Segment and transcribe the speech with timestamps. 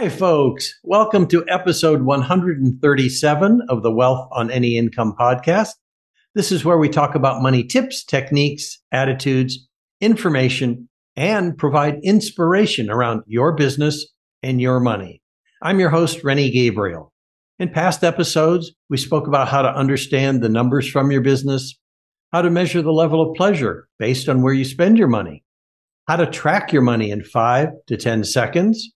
[0.00, 0.80] Hi, folks.
[0.82, 5.74] Welcome to episode 137 of the Wealth on Any Income podcast.
[6.34, 9.68] This is where we talk about money tips, techniques, attitudes,
[10.00, 14.06] information, and provide inspiration around your business
[14.42, 15.20] and your money.
[15.60, 17.12] I'm your host, Rennie Gabriel.
[17.58, 21.78] In past episodes, we spoke about how to understand the numbers from your business,
[22.32, 25.44] how to measure the level of pleasure based on where you spend your money,
[26.08, 28.94] how to track your money in five to 10 seconds,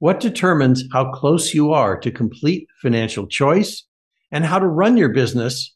[0.00, 3.86] what determines how close you are to complete financial choice,
[4.32, 5.74] and how to run your business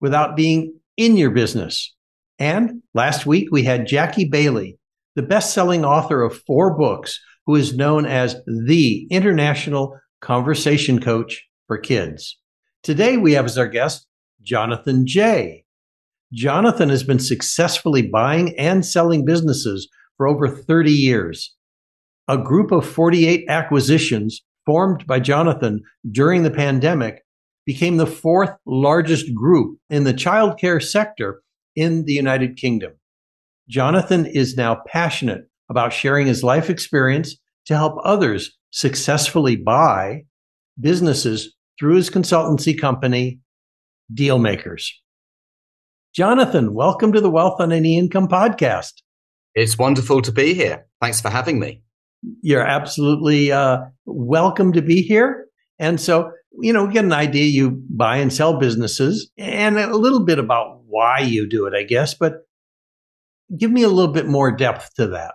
[0.00, 1.94] without being in your business.
[2.38, 4.78] And last week we had Jackie Bailey,
[5.16, 11.42] the best selling author of four books, who is known as the international conversation coach
[11.66, 12.38] for kids.
[12.82, 14.06] Today we have as our guest
[14.42, 15.64] Jonathan Jay.
[16.32, 21.54] Jonathan has been successfully buying and selling businesses for over 30 years.
[22.28, 27.22] A group of 48 acquisitions formed by Jonathan during the pandemic
[27.66, 31.42] became the fourth largest group in the childcare sector
[31.74, 32.92] in the United Kingdom.
[33.68, 40.22] Jonathan is now passionate about sharing his life experience to help others successfully buy
[40.80, 43.40] businesses through his consultancy company,
[44.14, 44.90] Dealmakers.
[46.14, 48.92] Jonathan, welcome to the Wealth on Any Income podcast.
[49.54, 50.86] It's wonderful to be here.
[51.00, 51.82] Thanks for having me.
[52.40, 55.46] You're absolutely uh, welcome to be here.
[55.78, 57.44] And so, you know, get an idea.
[57.44, 61.82] You buy and sell businesses and a little bit about why you do it, I
[61.82, 62.46] guess, but
[63.56, 65.34] give me a little bit more depth to that.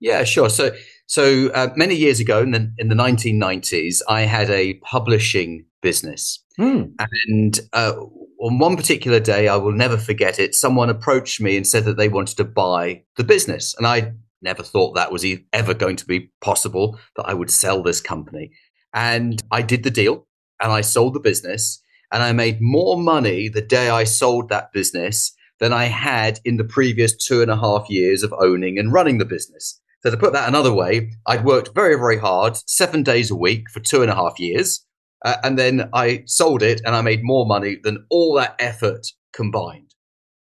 [0.00, 0.48] Yeah, sure.
[0.48, 0.70] So,
[1.06, 6.42] so uh, many years ago in the in the 1990s, I had a publishing business,
[6.56, 6.84] hmm.
[7.30, 7.92] and uh,
[8.40, 10.54] on one particular day, I will never forget it.
[10.54, 14.12] Someone approached me and said that they wanted to buy the business, and I
[14.42, 18.50] never thought that was ever going to be possible that I would sell this company.
[18.94, 20.26] And I did the deal
[20.60, 24.72] and I sold the business and I made more money the day I sold that
[24.72, 28.92] business than I had in the previous two and a half years of owning and
[28.92, 29.80] running the business.
[30.02, 33.68] So to put that another way, I'd worked very, very hard, seven days a week
[33.70, 34.84] for two and a half years.
[35.22, 39.06] Uh, and then I sold it and I made more money than all that effort
[39.34, 39.94] combined.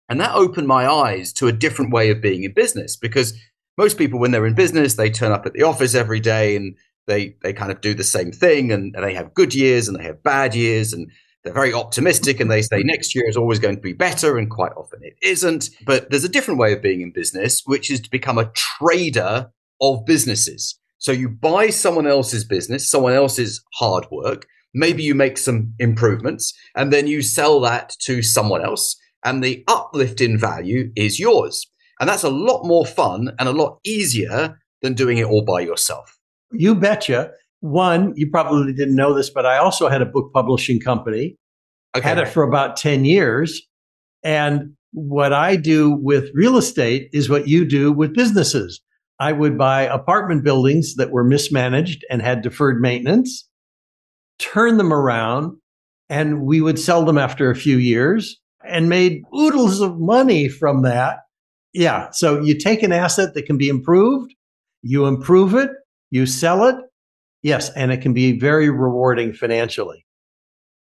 [0.07, 3.33] And that opened my eyes to a different way of being in business because
[3.79, 6.75] most people, when they're in business, they turn up at the office every day and
[7.07, 9.97] they they kind of do the same thing and, and they have good years and
[9.97, 11.09] they have bad years and
[11.43, 14.51] they're very optimistic and they say next year is always going to be better and
[14.51, 15.69] quite often it isn't.
[15.85, 19.49] But there's a different way of being in business which is to become a trader
[19.79, 20.77] of businesses.
[20.97, 26.53] So you buy someone else's business someone else's hard work maybe you make some improvements
[26.75, 31.65] and then you sell that to someone else and the uplift in value is yours
[31.99, 35.61] and that's a lot more fun and a lot easier than doing it all by
[35.61, 36.17] yourself.
[36.51, 37.31] You betcha.
[37.61, 41.35] One, you probably didn't know this, but I also had a book publishing company.
[41.95, 42.07] Okay.
[42.07, 43.61] Had it for about 10 years.
[44.23, 48.81] And what I do with real estate is what you do with businesses.
[49.19, 53.47] I would buy apartment buildings that were mismanaged and had deferred maintenance,
[54.39, 55.57] turn them around,
[56.09, 60.83] and we would sell them after a few years and made oodles of money from
[60.83, 61.19] that
[61.73, 62.09] yeah.
[62.11, 64.33] So you take an asset that can be improved,
[64.81, 65.71] you improve it,
[66.11, 66.75] you sell it.
[67.41, 67.69] Yes.
[67.71, 70.05] And it can be very rewarding financially.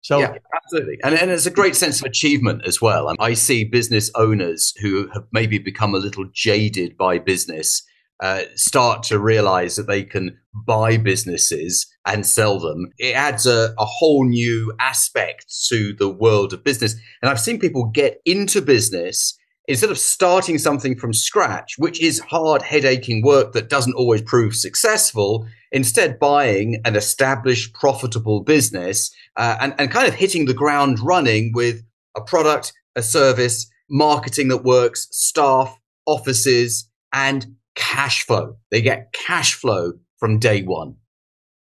[0.02, 1.00] So, yeah, absolutely.
[1.04, 3.12] And, and it's a great sense of achievement as well.
[3.20, 7.82] I see business owners who have maybe become a little jaded by business
[8.22, 12.92] uh, start to realize that they can buy businesses and sell them.
[12.98, 16.96] It adds a, a whole new aspect to the world of business.
[17.22, 22.20] And I've seen people get into business instead of starting something from scratch, which is
[22.20, 29.58] hard, headaching work that doesn't always prove successful, instead buying an established, profitable business uh,
[29.60, 31.84] and, and kind of hitting the ground running with
[32.16, 38.56] a product, a service, marketing that works, staff, offices, and cash flow.
[38.72, 40.96] They get cash flow from day one.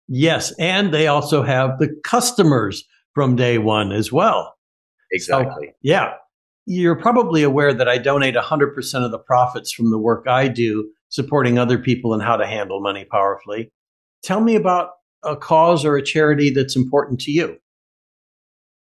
[0.07, 0.53] Yes.
[0.57, 2.83] And they also have the customers
[3.13, 4.55] from day one as well.
[5.11, 5.67] Exactly.
[5.67, 6.13] So, yeah
[6.65, 10.89] you're probably aware that I donate 100% of the profits from the work I do
[11.09, 13.71] supporting other people and how to handle money powerfully.
[14.23, 14.91] Tell me about
[15.23, 17.57] a cause or a charity that's important to you.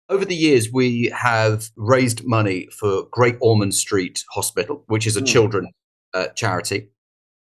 [0.10, 5.22] Over the years, we have raised money for Great Ormond Street Hospital, which is a
[5.22, 5.28] mm.
[5.28, 5.70] children's
[6.14, 6.90] uh, charity,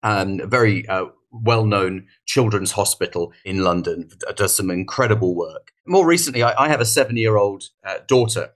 [0.03, 4.09] and a very uh, well known children's hospital in London.
[4.37, 5.73] Does some incredible work.
[5.87, 8.51] More recently, I, I have a seven year old uh, daughter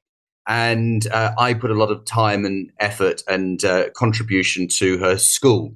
[0.48, 5.18] and uh, I put a lot of time and effort and uh, contribution to her
[5.18, 5.74] school.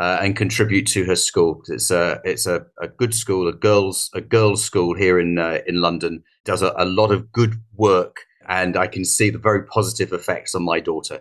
[0.00, 1.62] uh, and contribute to her school.
[1.68, 5.58] It's a it's a, a good school, a girls a girls school here in uh,
[5.66, 6.22] in London.
[6.44, 10.54] Does a, a lot of good work, and I can see the very positive effects
[10.54, 11.20] on my daughter.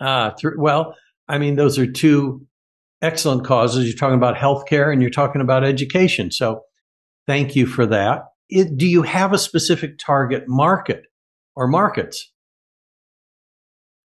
[0.00, 0.96] Ah, th- well,
[1.28, 2.46] I mean, those are two
[3.02, 3.86] excellent causes.
[3.86, 6.30] You're talking about healthcare and you're talking about education.
[6.30, 6.62] So,
[7.26, 8.28] thank you for that.
[8.48, 11.02] It, do you have a specific target market
[11.58, 12.30] or markets?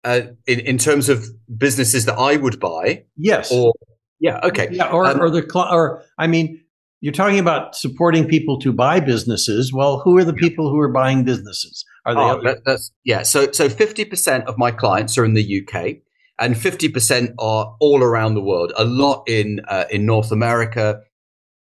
[0.05, 1.25] Uh, in in terms of
[1.57, 3.51] businesses that I would buy, yes.
[3.51, 3.73] Or
[4.19, 4.69] yeah, okay.
[4.71, 6.61] Yeah, or um, or the or I mean,
[7.01, 9.71] you're talking about supporting people to buy businesses.
[9.71, 11.85] Well, who are the people who are buying businesses?
[12.05, 12.19] Are they?
[12.19, 13.23] Oh, that, that's yeah.
[13.23, 15.97] So so fifty percent of my clients are in the UK,
[16.39, 18.73] and fifty percent are all around the world.
[18.77, 21.01] A lot in uh, in North America,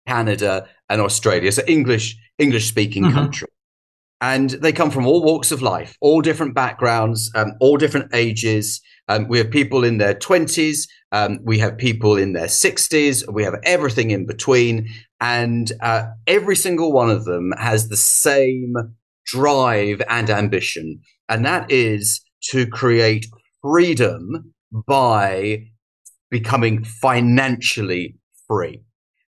[0.06, 1.50] Canada, and Australia.
[1.50, 3.14] So English English speaking mm-hmm.
[3.14, 3.48] country
[4.20, 8.80] and they come from all walks of life, all different backgrounds, um, all different ages.
[9.08, 13.42] Um, we have people in their 20s, um, we have people in their 60s, we
[13.44, 14.88] have everything in between.
[15.20, 18.74] And uh, every single one of them has the same
[19.26, 22.20] drive and ambition, and that is
[22.50, 23.26] to create
[23.62, 24.52] freedom
[24.86, 25.64] by
[26.30, 28.16] becoming financially
[28.46, 28.82] free.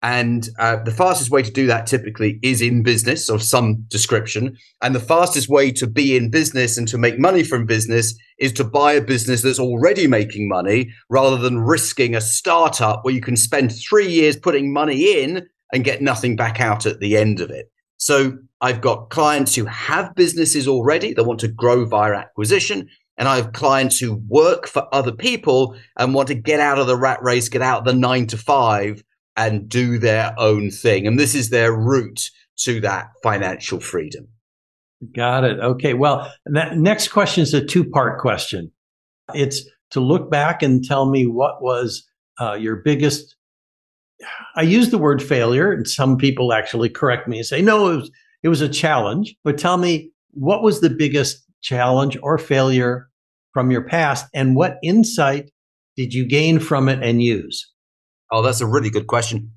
[0.04, 4.56] And uh, the fastest way to do that typically is in business of some description.
[4.82, 8.54] And the fastest way to be in business and to make money from business is
[8.54, 13.22] to buy a business that's already making money rather than risking a startup where you
[13.22, 17.42] can spend three years putting money in and get nothing back out at the end
[17.42, 17.72] of it.
[17.98, 22.88] So I've got clients who have businesses already that want to grow via acquisition.
[23.18, 26.86] And I have clients who work for other people and want to get out of
[26.86, 29.04] the rat race, get out of the nine to five
[29.38, 31.07] and do their own thing.
[31.07, 34.28] And this is their route to that financial freedom.
[35.16, 35.60] Got it.
[35.60, 35.94] Okay.
[35.94, 38.72] Well, that next question is a two part question.
[39.36, 39.62] It's
[39.92, 42.04] to look back and tell me what was
[42.42, 43.36] uh, your biggest.
[44.56, 47.95] I use the word failure, and some people actually correct me and say, no, it
[47.98, 48.12] was,
[48.42, 49.36] it was a challenge.
[49.44, 53.07] But tell me, what was the biggest challenge or failure
[53.54, 55.51] from your past, and what insight
[55.95, 57.72] did you gain from it and use?
[58.32, 59.52] Oh, that's a really good question.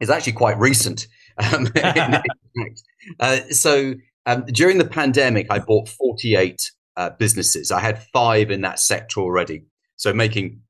[0.00, 1.06] It's actually quite recent.
[1.38, 1.68] Um,
[3.20, 3.92] uh, so
[4.24, 7.70] um, during the pandemic, I bought 48 uh, businesses.
[7.70, 9.64] I had five in that sector already.
[9.96, 10.62] So making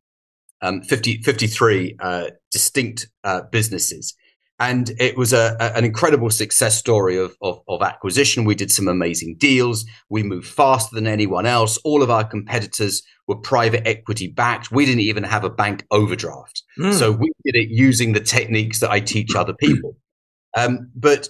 [0.63, 4.15] um, 50, 53 uh, distinct uh, businesses.
[4.59, 8.45] And it was a, a, an incredible success story of, of, of, acquisition.
[8.45, 9.85] We did some amazing deals.
[10.09, 11.77] We moved faster than anyone else.
[11.79, 14.73] All of our competitors were private equity backed.
[14.73, 16.63] We didn't even have a bank overdraft.
[16.79, 16.95] Mm.
[16.95, 19.99] So we did it using the techniques that I teach other people.
[20.57, 21.29] Um, but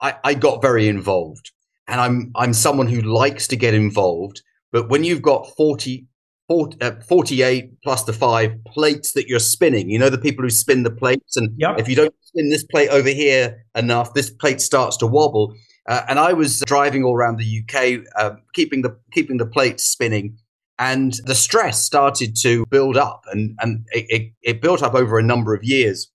[0.00, 1.50] I, I got very involved.
[1.88, 4.42] And I'm, I'm someone who likes to get involved.
[4.70, 6.09] But when you've got 40, 40, uh,
[6.50, 9.88] 48 plus the five plates that you're spinning.
[9.88, 11.36] You know, the people who spin the plates.
[11.36, 11.78] And yep.
[11.78, 15.54] if you don't spin this plate over here enough, this plate starts to wobble.
[15.88, 19.84] Uh, and I was driving all around the UK, uh, keeping the keeping the plates
[19.84, 20.36] spinning,
[20.78, 25.18] and the stress started to build up, and and it, it, it built up over
[25.18, 26.10] a number of years.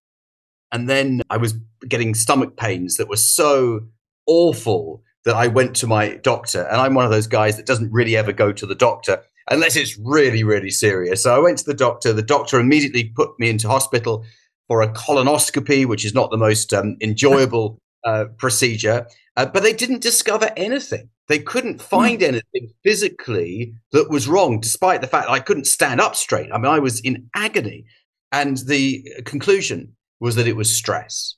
[0.71, 1.55] And then I was
[1.87, 3.81] getting stomach pains that were so
[4.27, 6.63] awful that I went to my doctor.
[6.63, 9.75] And I'm one of those guys that doesn't really ever go to the doctor unless
[9.75, 11.23] it's really, really serious.
[11.23, 12.13] So I went to the doctor.
[12.13, 14.25] The doctor immediately put me into hospital
[14.67, 19.07] for a colonoscopy, which is not the most um, enjoyable uh, procedure.
[19.37, 21.09] Uh, but they didn't discover anything.
[21.27, 21.87] They couldn't hmm.
[21.87, 22.27] find mm.
[22.27, 26.51] anything physically that was wrong, despite the fact I couldn't stand up straight.
[26.51, 27.85] I mean, I was in agony.
[28.31, 31.35] And the conclusion was that it was stress.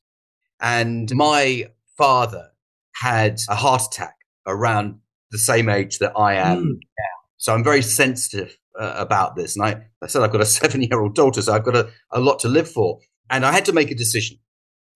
[0.59, 2.49] And my father
[2.95, 4.99] had a heart attack around
[5.31, 6.73] the same age that I am mm.
[6.73, 7.16] now.
[7.37, 9.55] So I'm very sensitive uh, about this.
[9.55, 11.89] And I, I said I've got a seven year old daughter, so I've got a,
[12.11, 12.99] a lot to live for.
[13.29, 14.37] And I had to make a decision.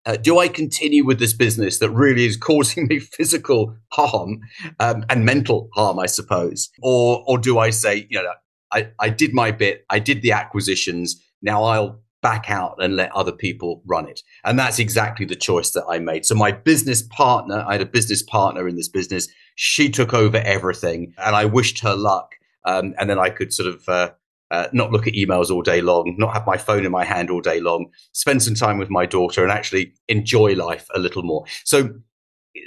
[0.07, 4.41] Uh, do I continue with this business that really is causing me physical harm
[4.79, 6.71] um, and mental harm, I suppose?
[6.83, 8.33] Or, or do I say, you know,
[8.73, 13.13] I, I did my bit, I did the acquisitions, now I'll back out and let
[13.13, 14.23] other people run it.
[14.45, 16.27] And that's exactly the choice that I made.
[16.27, 19.29] So my business partner, I had a business partner in this business.
[19.55, 22.35] She took over everything and I wished her luck.
[22.67, 24.11] Um, and then I could sort of, uh,
[24.51, 27.31] uh, not look at emails all day long, not have my phone in my hand
[27.31, 31.23] all day long, spend some time with my daughter and actually enjoy life a little
[31.23, 31.45] more.
[31.65, 31.91] So,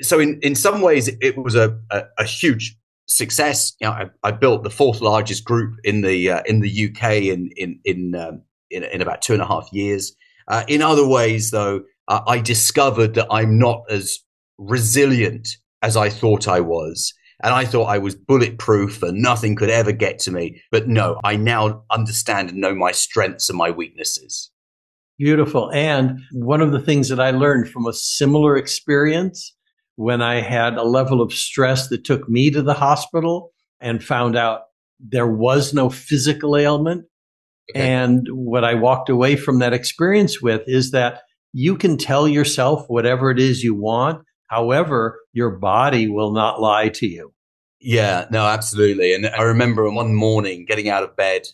[0.02, 3.74] so in, in some ways it was a, a, a huge success.
[3.82, 7.24] You know, I, I, built the fourth largest group in the, uh, in the UK
[7.24, 8.42] in, in, in, um,
[8.74, 10.16] in, in about two and a half years.
[10.48, 14.20] Uh, in other ways, though, uh, I discovered that I'm not as
[14.58, 15.48] resilient
[15.82, 17.14] as I thought I was.
[17.44, 20.62] And I thought I was bulletproof and nothing could ever get to me.
[20.72, 24.50] But no, I now understand and know my strengths and my weaknesses.
[25.18, 25.70] Beautiful.
[25.74, 29.56] And one of the things that I learned from a similar experience
[29.96, 34.38] when I had a level of stress that took me to the hospital and found
[34.38, 34.62] out
[35.00, 37.06] there was no physical ailment.
[37.72, 37.80] Okay.
[37.80, 41.22] And what I walked away from that experience with is that
[41.54, 44.24] you can tell yourself whatever it is you want.
[44.48, 47.34] However, your body will not lie to you.
[47.80, 49.14] Yeah, no, absolutely.
[49.14, 51.48] And I remember one morning getting out of bed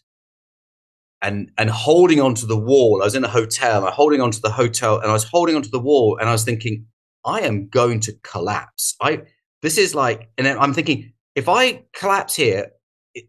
[1.22, 3.02] and and holding onto the wall.
[3.02, 5.70] I was in a hotel, I'm holding onto the hotel, and I was holding onto
[5.70, 6.86] the wall, and I was thinking,
[7.26, 8.96] I am going to collapse.
[9.02, 9.24] I
[9.62, 12.72] this is like, and then I'm thinking, if I collapse here,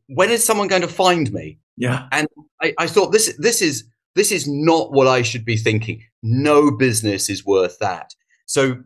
[0.07, 1.59] when is someone going to find me?
[1.81, 2.07] Yeah.
[2.13, 2.29] And
[2.63, 3.85] I, I thought this this is
[4.15, 6.03] this is not what I should be thinking.
[6.23, 8.15] No business is worth that.
[8.47, 8.77] So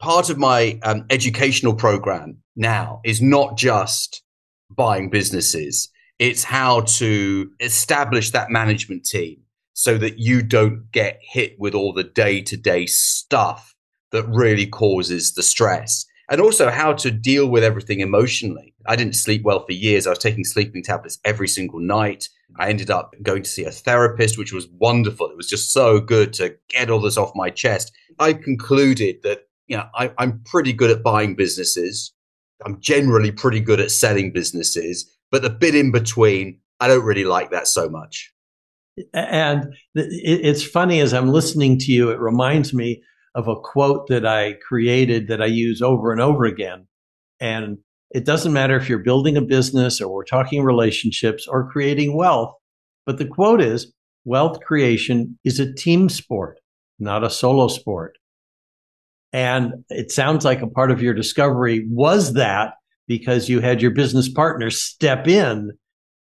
[0.00, 4.22] part of my um, educational program now is not just
[4.70, 9.42] buying businesses it's how to establish that management team
[9.74, 13.74] so that you don't get hit with all the day to day stuff
[14.10, 16.04] that really causes the stress.
[16.30, 18.74] And also how to deal with everything emotionally.
[18.86, 20.06] I didn't sleep well for years.
[20.06, 22.28] I was taking sleeping tablets every single night.
[22.58, 25.30] I ended up going to see a therapist, which was wonderful.
[25.30, 27.92] It was just so good to get all this off my chest.
[28.18, 32.12] I concluded that, you know, I, I'm pretty good at buying businesses.
[32.64, 35.10] I'm generally pretty good at selling businesses.
[35.30, 38.32] But the bit in between, I don't really like that so much.
[39.14, 43.02] And it's funny as I'm listening to you, it reminds me
[43.34, 46.86] of a quote that I created that I use over and over again.
[47.40, 47.78] And
[48.10, 52.54] it doesn't matter if you're building a business or we're talking relationships or creating wealth,
[53.04, 53.92] but the quote is
[54.24, 56.60] wealth creation is a team sport,
[56.98, 58.16] not a solo sport.
[59.32, 62.74] And it sounds like a part of your discovery was that
[63.06, 65.72] because you had your business partner step in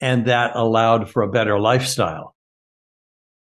[0.01, 2.36] and that allowed for a better lifestyle.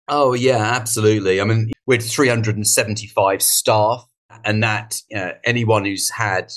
[0.10, 1.40] Oh, yeah, absolutely.
[1.40, 4.06] I mean, we're 375 staff,
[4.44, 6.52] and that uh, anyone who's had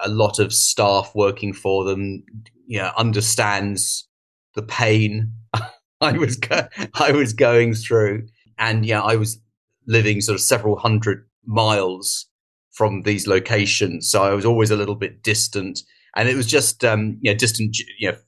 [0.00, 2.24] a lot of staff working for them,
[2.66, 4.08] you know, understands
[4.54, 5.32] the pain
[6.00, 8.28] I was go- I was going through,
[8.58, 9.40] and yeah, I was
[9.86, 12.26] living sort of several hundred miles
[12.72, 15.80] from these locations, so I was always a little bit distant
[16.16, 18.18] and it was just um, you know distant, you know,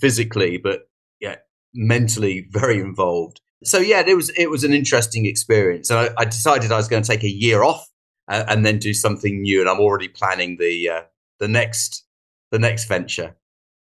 [0.00, 0.88] physically, but
[1.20, 1.36] yeah,
[1.74, 3.40] mentally very involved.
[3.64, 6.88] So yeah, it was it was an interesting experience, and I, I decided I was
[6.88, 7.86] going to take a year off
[8.28, 11.02] uh, and then do something new, and I'm already planning the uh,
[11.38, 12.04] the next
[12.50, 13.36] the next venture.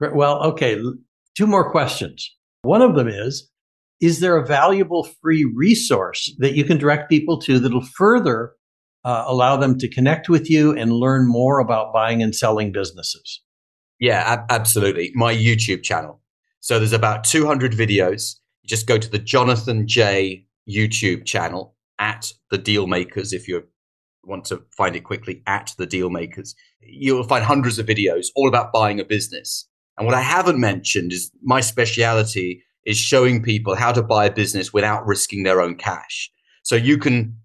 [0.00, 0.80] Well, okay,
[1.36, 2.30] two more questions.
[2.62, 3.50] One of them is
[4.00, 8.52] is there a valuable free resource that you can direct people to that'll further
[9.04, 13.40] uh, allow them to connect with you and learn more about buying and selling businesses?
[13.98, 15.12] Yeah, ab- absolutely.
[15.14, 16.20] My YouTube channel.
[16.60, 18.36] So there's about 200 videos.
[18.66, 23.62] Just go to the Jonathan Jay YouTube channel at the Dealmakers if you
[24.24, 26.54] want to find it quickly at the Dealmakers.
[26.80, 29.68] You'll find hundreds of videos all about buying a business.
[29.96, 34.32] And what I haven't mentioned is my speciality is showing people how to buy a
[34.32, 36.30] business without risking their own cash.
[36.62, 37.36] So you can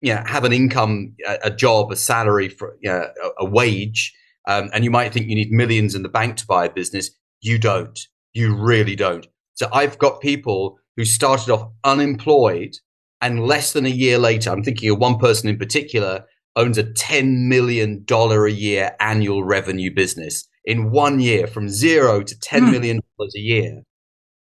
[0.00, 3.44] you know, have an income, a, a job, a salary, for you know, a, a,
[3.44, 4.14] wage,
[4.48, 7.10] um, and you might think you need millions in the bank to buy a business.
[7.40, 7.98] You don't.
[8.32, 9.26] You really don't.
[9.60, 12.78] So I've got people who started off unemployed,
[13.20, 16.24] and less than a year later, I'm thinking of one person in particular
[16.56, 22.34] owns a $10 million a year annual revenue business in one year from zero to
[22.36, 22.70] $10 mm.
[22.70, 23.82] million a year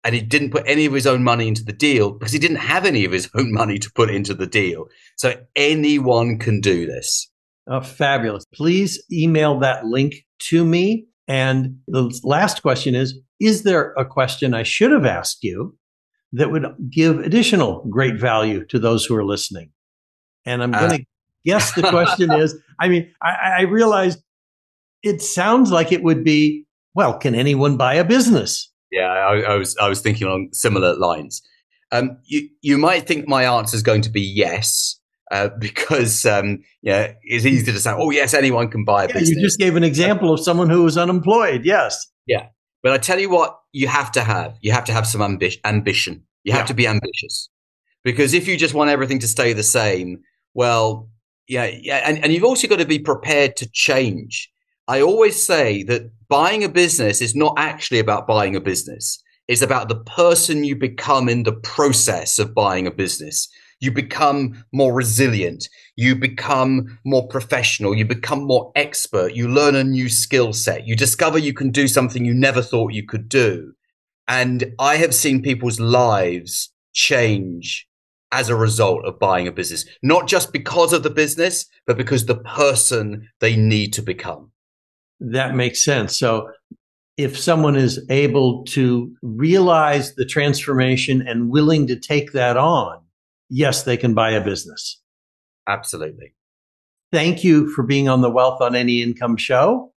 [0.04, 2.58] and he didn't put any of his own money into the deal because he didn't
[2.58, 4.88] have any of his own money to put into the deal.
[5.16, 7.30] So anyone can do this.
[7.68, 8.46] Oh, fabulous.
[8.52, 11.06] Please email that link to me.
[11.28, 15.78] And the last question is Is there a question I should have asked you
[16.32, 19.72] that would give additional great value to those who are listening?
[20.46, 21.06] And I'm going to uh,
[21.44, 24.20] guess the question is I mean, I, I realized
[25.04, 28.72] it sounds like it would be well, can anyone buy a business?
[28.92, 31.42] Yeah, I, I, was I was thinking on similar lines.
[31.92, 35.00] Um, you you might think my answer is going to be yes,
[35.32, 39.14] uh, because um, yeah, it's easy to say, oh yes, anyone can buy a yeah,
[39.16, 39.30] business.
[39.32, 41.66] You just gave an example of someone who was unemployed.
[41.66, 42.08] Yes.
[42.26, 42.48] Yeah,
[42.84, 45.60] but I tell you what, you have to have you have to have some ambi-
[45.66, 46.24] ambition.
[46.44, 46.68] You have yeah.
[46.68, 47.50] to be ambitious,
[48.04, 50.22] because if you just want everything to stay the same,
[50.54, 51.10] well,
[51.48, 54.52] yeah, yeah, and, and you've also got to be prepared to change.
[54.88, 59.24] I always say that buying a business is not actually about buying a business.
[59.48, 63.50] It's about the person you become in the process of buying a business.
[63.84, 65.68] You become more resilient.
[65.98, 67.94] You become more professional.
[67.94, 69.36] You become more expert.
[69.36, 70.88] You learn a new skill set.
[70.88, 73.74] You discover you can do something you never thought you could do.
[74.26, 77.86] And I have seen people's lives change
[78.32, 82.26] as a result of buying a business, not just because of the business, but because
[82.26, 84.50] the person they need to become.
[85.20, 86.18] That makes sense.
[86.18, 86.50] So
[87.18, 93.03] if someone is able to realize the transformation and willing to take that on,
[93.54, 95.00] yes, they can buy a business.
[95.68, 96.34] Absolutely.
[97.12, 99.94] Thank you for being on the Wealth on Any Income show.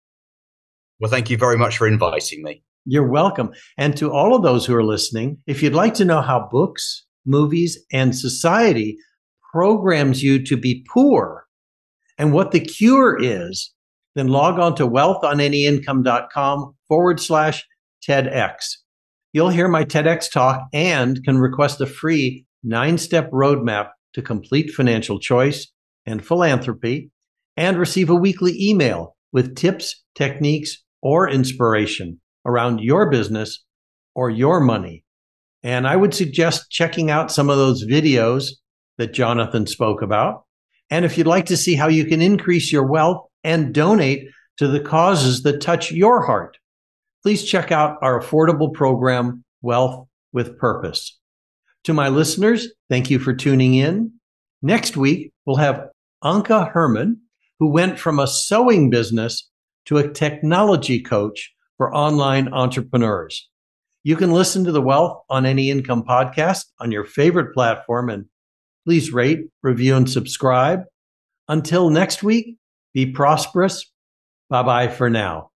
[0.99, 2.61] Well, thank you very much for inviting me.
[2.85, 3.51] You're welcome.
[3.77, 7.05] And to all of those who are listening, if you'd like to know how books,
[7.25, 8.97] movies, and society
[9.51, 11.45] programs you to be poor
[12.17, 13.73] and what the cure is,
[14.15, 17.65] then log on to wealthonanyincome.com forward slash
[18.07, 18.55] TEDx.
[19.33, 24.71] You'll hear my TEDx talk and can request a free nine step roadmap to complete
[24.71, 25.71] financial choice
[26.05, 27.11] and philanthropy
[27.57, 33.63] and receive a weekly email with tips, techniques, or inspiration around your business
[34.15, 35.03] or your money.
[35.63, 38.51] And I would suggest checking out some of those videos
[38.97, 40.43] that Jonathan spoke about.
[40.89, 44.67] And if you'd like to see how you can increase your wealth and donate to
[44.67, 46.57] the causes that touch your heart,
[47.23, 51.19] please check out our affordable program, Wealth with Purpose.
[51.85, 54.11] To my listeners, thank you for tuning in.
[54.63, 55.87] Next week, we'll have
[56.23, 57.21] Anka Herman,
[57.59, 59.47] who went from a sewing business
[59.85, 63.47] to a technology coach for online entrepreneurs.
[64.03, 68.25] You can listen to the Wealth on Any Income podcast on your favorite platform and
[68.83, 70.81] please rate, review, and subscribe.
[71.47, 72.57] Until next week,
[72.95, 73.91] be prosperous.
[74.49, 75.51] Bye bye for now.